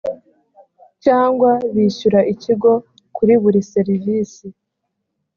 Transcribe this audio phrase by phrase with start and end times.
[1.03, 2.71] cyangwa bishyura ikigo
[3.15, 4.45] kuri buri serivisi